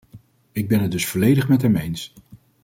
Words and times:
Ik 0.51 0.67
ben 0.67 0.81
het 0.81 0.91
dus 0.91 1.07
volledig 1.07 1.47
met 1.47 1.61
hem 1.61 1.75
eens. 1.75 2.13